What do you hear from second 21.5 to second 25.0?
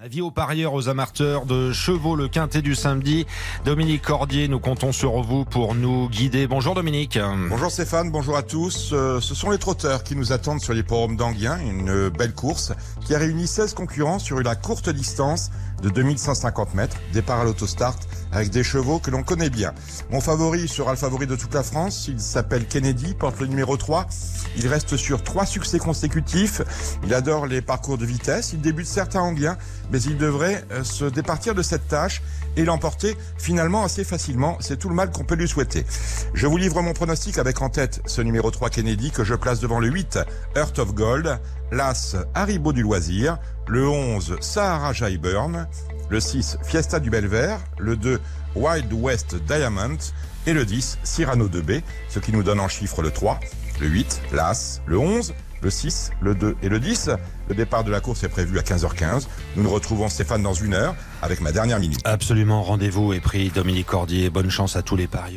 la France, il s'appelle Kennedy, porte le numéro 3. Il reste